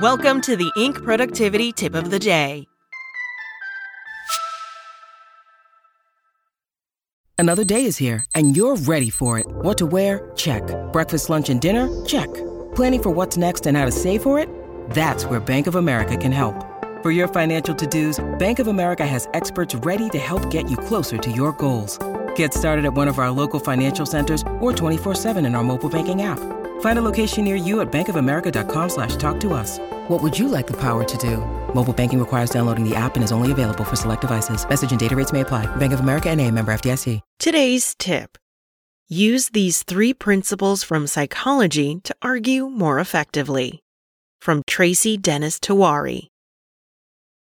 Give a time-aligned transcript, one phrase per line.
[0.00, 1.04] Welcome to the Inc.
[1.04, 2.66] Productivity Tip of the Day.
[7.36, 9.44] Another day is here, and you're ready for it.
[9.46, 10.30] What to wear?
[10.34, 10.62] Check.
[10.94, 11.90] Breakfast, lunch, and dinner?
[12.06, 12.32] Check.
[12.74, 14.48] Planning for what's next and how to save for it?
[14.92, 16.54] That's where Bank of America can help.
[17.02, 20.78] For your financial to dos, Bank of America has experts ready to help get you
[20.78, 21.98] closer to your goals.
[22.34, 26.22] Get started at one of our local financial centers or 24-7 in our mobile banking
[26.22, 26.40] app.
[26.82, 29.78] Find a location near you at bankofamerica.com slash talk to us.
[30.08, 31.38] What would you like the power to do?
[31.74, 34.68] Mobile banking requires downloading the app and is only available for select devices.
[34.68, 35.66] Message and data rates may apply.
[35.76, 37.20] Bank of America and a member FDIC.
[37.38, 38.36] Today's tip.
[39.08, 43.80] Use these three principles from psychology to argue more effectively.
[44.40, 46.28] From Tracy Dennis Tiwari.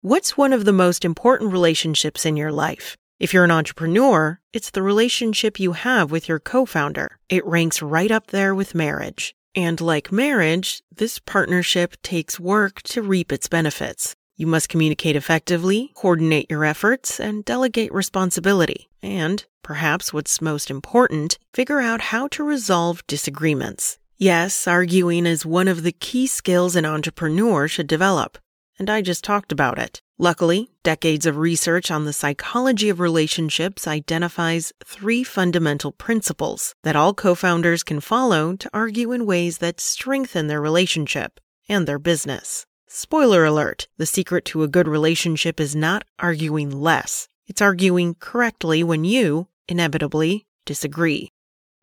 [0.00, 2.96] What's one of the most important relationships in your life?
[3.18, 7.18] If you're an entrepreneur, it's the relationship you have with your co founder.
[7.28, 9.34] It ranks right up there with marriage.
[9.56, 14.14] And like marriage, this partnership takes work to reap its benefits.
[14.36, 18.88] You must communicate effectively, coordinate your efforts, and delegate responsibility.
[19.02, 23.98] And, perhaps what's most important, figure out how to resolve disagreements.
[24.16, 28.38] Yes, arguing is one of the key skills an entrepreneur should develop.
[28.78, 30.00] And I just talked about it.
[30.18, 37.14] Luckily, decades of research on the psychology of relationships identifies three fundamental principles that all
[37.14, 42.66] co founders can follow to argue in ways that strengthen their relationship and their business.
[42.88, 48.82] Spoiler alert the secret to a good relationship is not arguing less, it's arguing correctly
[48.82, 51.30] when you, inevitably, disagree.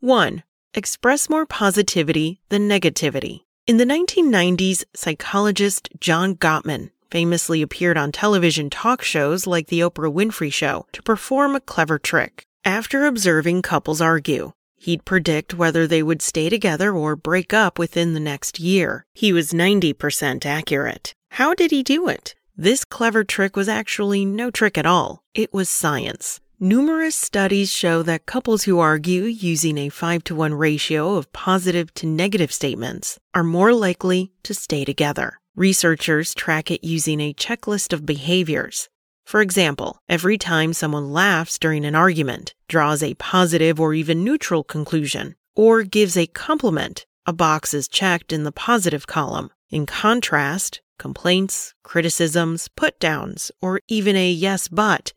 [0.00, 0.42] 1.
[0.74, 3.45] Express more positivity than negativity.
[3.66, 10.12] In the 1990s, psychologist John Gottman famously appeared on television talk shows like The Oprah
[10.12, 12.44] Winfrey Show to perform a clever trick.
[12.64, 18.14] After observing couples argue, he'd predict whether they would stay together or break up within
[18.14, 19.04] the next year.
[19.14, 21.12] He was 90% accurate.
[21.32, 22.36] How did he do it?
[22.56, 25.24] This clever trick was actually no trick at all.
[25.34, 26.40] It was science.
[26.58, 31.92] Numerous studies show that couples who argue using a 5 to 1 ratio of positive
[31.92, 35.38] to negative statements are more likely to stay together.
[35.54, 38.88] Researchers track it using a checklist of behaviors.
[39.26, 44.64] For example, every time someone laughs during an argument, draws a positive or even neutral
[44.64, 49.50] conclusion, or gives a compliment, a box is checked in the positive column.
[49.68, 55.12] In contrast, complaints, criticisms, put downs, or even a yes but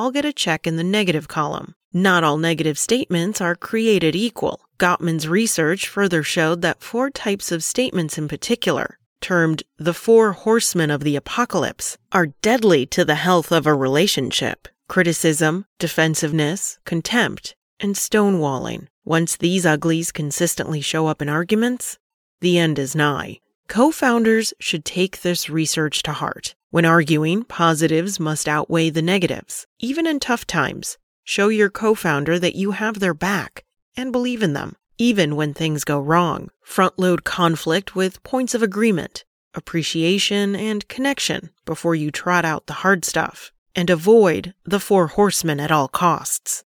[0.00, 1.74] all get a check in the negative column.
[1.92, 4.62] Not all negative statements are created equal.
[4.78, 10.90] Gottman's research further showed that four types of statements in particular, termed the four horsemen
[10.90, 17.94] of the apocalypse, are deadly to the health of a relationship criticism, defensiveness, contempt, and
[17.94, 18.86] stonewalling.
[19.04, 21.98] Once these uglies consistently show up in arguments,
[22.40, 23.38] the end is nigh.
[23.70, 26.56] Co founders should take this research to heart.
[26.70, 29.64] When arguing, positives must outweigh the negatives.
[29.78, 33.64] Even in tough times, show your co founder that you have their back
[33.96, 36.48] and believe in them, even when things go wrong.
[36.62, 42.82] Front load conflict with points of agreement, appreciation, and connection before you trot out the
[42.82, 43.52] hard stuff.
[43.76, 46.64] And avoid the four horsemen at all costs.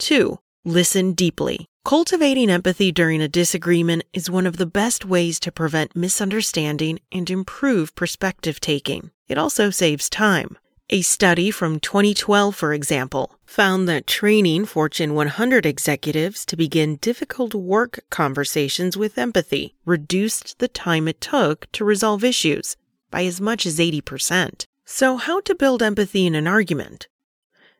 [0.00, 0.40] 2.
[0.64, 1.69] Listen deeply.
[1.84, 7.30] Cultivating empathy during a disagreement is one of the best ways to prevent misunderstanding and
[7.30, 9.10] improve perspective taking.
[9.28, 10.58] It also saves time.
[10.90, 17.54] A study from 2012, for example, found that training Fortune 100 executives to begin difficult
[17.54, 22.76] work conversations with empathy reduced the time it took to resolve issues
[23.10, 24.66] by as much as 80%.
[24.84, 27.08] So, how to build empathy in an argument?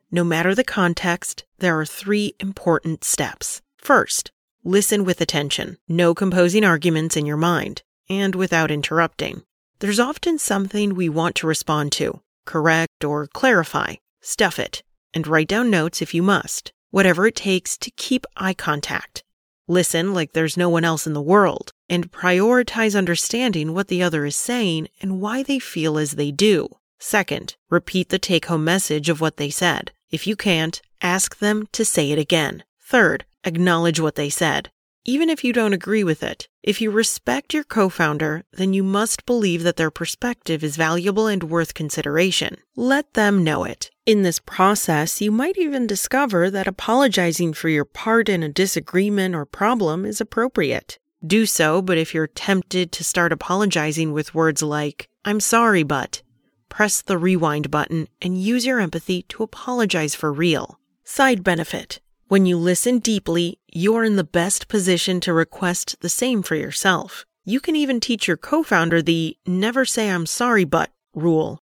[0.09, 3.61] No matter the context, there are three important steps.
[3.81, 4.31] First,
[4.63, 5.77] listen with attention.
[5.87, 9.41] No composing arguments in your mind, and without interrupting.
[9.79, 13.95] There's often something we want to respond to, correct or clarify.
[14.21, 14.83] Stuff it,
[15.15, 16.71] and write down notes if you must.
[16.91, 19.23] Whatever it takes to keep eye contact.
[19.67, 24.25] Listen like there's no one else in the world, and prioritize understanding what the other
[24.25, 26.69] is saying and why they feel as they do.
[26.99, 29.91] Second, repeat the take home message of what they said.
[30.11, 32.63] If you can't, ask them to say it again.
[32.79, 34.71] Third, acknowledge what they said,
[35.03, 36.47] even if you don't agree with it.
[36.63, 41.25] If you respect your co founder, then you must believe that their perspective is valuable
[41.25, 42.57] and worth consideration.
[42.75, 43.89] Let them know it.
[44.05, 49.33] In this process, you might even discover that apologizing for your part in a disagreement
[49.33, 50.99] or problem is appropriate.
[51.25, 56.21] Do so, but if you're tempted to start apologizing with words like, I'm sorry, but,
[56.69, 60.79] press the rewind button and use your empathy to apologize for real.
[61.03, 62.01] Side benefit.
[62.31, 67.25] When you listen deeply, you're in the best position to request the same for yourself.
[67.43, 71.59] You can even teach your co founder the never say I'm sorry but rule.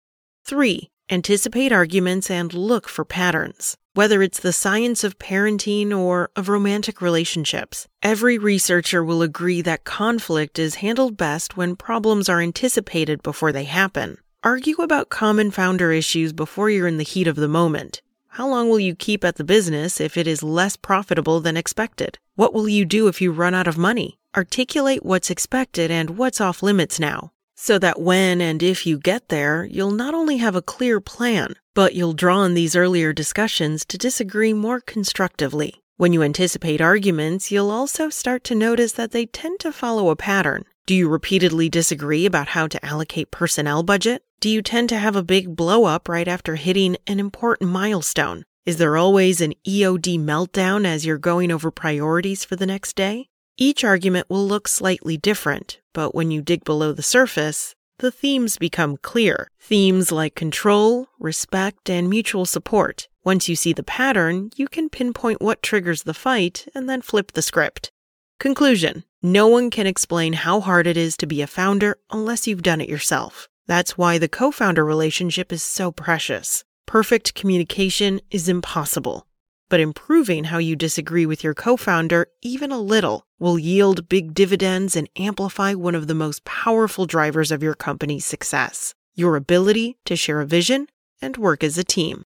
[0.45, 0.89] 3.
[1.09, 3.75] Anticipate arguments and look for patterns.
[3.93, 9.83] Whether it's the science of parenting or of romantic relationships, every researcher will agree that
[9.83, 14.17] conflict is handled best when problems are anticipated before they happen.
[14.45, 18.01] Argue about common founder issues before you're in the heat of the moment.
[18.33, 22.17] How long will you keep at the business if it is less profitable than expected?
[22.33, 24.17] What will you do if you run out of money?
[24.35, 29.29] Articulate what's expected and what's off limits now so that when and if you get
[29.29, 33.85] there, you'll not only have a clear plan, but you'll draw on these earlier discussions
[33.85, 35.75] to disagree more constructively.
[35.97, 40.15] When you anticipate arguments, you'll also start to notice that they tend to follow a
[40.15, 40.65] pattern.
[40.85, 44.21] Do you repeatedly disagree about how to allocate personnel budget?
[44.41, 48.43] Do you tend to have a big blow up right after hitting an important milestone?
[48.65, 53.29] Is there always an EOD meltdown as you're going over priorities for the next day?
[53.55, 58.57] Each argument will look slightly different, but when you dig below the surface, the themes
[58.57, 59.47] become clear.
[59.61, 63.07] Themes like control, respect, and mutual support.
[63.23, 67.31] Once you see the pattern, you can pinpoint what triggers the fight and then flip
[67.31, 67.89] the script.
[68.37, 72.61] Conclusion No one can explain how hard it is to be a founder unless you've
[72.61, 73.47] done it yourself.
[73.65, 76.63] That's why the co founder relationship is so precious.
[76.85, 79.25] Perfect communication is impossible
[79.73, 84.35] but improving how you disagree with your co founder even a little will yield big
[84.35, 89.97] dividends and amplify one of the most powerful drivers of your company's success your ability
[90.05, 90.85] to share a vision
[91.23, 92.23] and work as a team.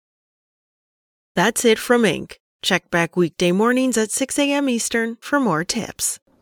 [1.35, 2.37] That's it from Inc.
[2.63, 4.67] Check back weekday mornings at 6 a.m.
[4.67, 6.19] Eastern for more tips.